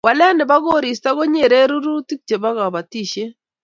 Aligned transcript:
walee 0.07 0.33
ni 0.37 0.43
bo 0.49 0.57
koristo 0.67 1.07
ko 1.17 1.23
nyeren 1.33 1.67
rurutik 1.71 2.19
che 2.27 2.35
bo 2.41 2.49
kabotisie. 2.57 3.25